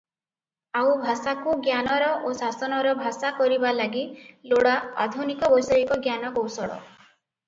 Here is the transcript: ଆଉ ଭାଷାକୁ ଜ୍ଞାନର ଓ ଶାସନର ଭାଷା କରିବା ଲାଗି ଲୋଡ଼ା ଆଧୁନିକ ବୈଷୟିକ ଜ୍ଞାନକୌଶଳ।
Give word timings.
ଆଉ 0.79 0.93
ଭାଷାକୁ 1.01 1.51
ଜ୍ଞାନର 1.65 2.07
ଓ 2.29 2.31
ଶାସନର 2.39 2.93
ଭାଷା 3.01 3.31
କରିବା 3.41 3.73
ଲାଗି 3.81 4.01
ଲୋଡ଼ା 4.55 4.73
ଆଧୁନିକ 5.05 5.51
ବୈଷୟିକ 5.53 5.99
ଜ୍ଞାନକୌଶଳ। 6.09 6.79